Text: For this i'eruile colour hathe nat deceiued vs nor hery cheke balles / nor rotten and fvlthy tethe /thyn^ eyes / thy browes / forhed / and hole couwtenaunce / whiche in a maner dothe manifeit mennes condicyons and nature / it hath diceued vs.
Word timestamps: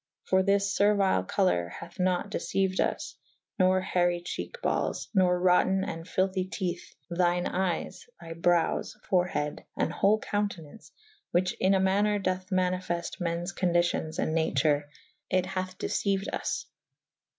For 0.23 0.41
this 0.41 0.65
i'eruile 0.81 1.27
colour 1.27 1.69
hathe 1.79 1.99
nat 1.99 2.31
deceiued 2.31 2.75
vs 2.75 3.17
nor 3.59 3.81
hery 3.83 4.19
cheke 4.19 4.59
balles 4.63 5.09
/ 5.11 5.13
nor 5.13 5.39
rotten 5.39 5.83
and 5.83 6.05
fvlthy 6.05 6.49
tethe 6.49 6.95
/thyn^ 7.11 7.47
eyes 7.47 8.07
/ 8.13 8.19
thy 8.19 8.33
browes 8.33 8.97
/ 9.03 9.05
forhed 9.07 9.63
/ 9.69 9.77
and 9.77 9.93
hole 9.93 10.19
couwtenaunce 10.19 10.89
/ 11.11 11.31
whiche 11.35 11.53
in 11.59 11.75
a 11.75 11.79
maner 11.79 12.17
dothe 12.17 12.47
manifeit 12.51 13.19
mennes 13.21 13.53
condicyons 13.53 14.17
and 14.17 14.33
nature 14.33 14.89
/ 15.09 15.21
it 15.29 15.45
hath 15.45 15.77
diceued 15.77 16.25
vs. 16.31 16.65